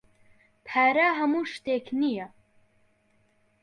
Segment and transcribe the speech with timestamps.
[0.67, 2.27] پارە ھەموو شتێک نییە.